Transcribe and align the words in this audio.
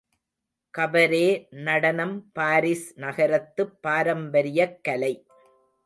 காபரே 0.77 1.47
நடனம் 1.49 2.31
பாரிஸ் 2.31 2.93
நகரத்துப் 2.95 3.81
பாரம்பரியக் 3.81 4.83
கலை. 4.83 5.25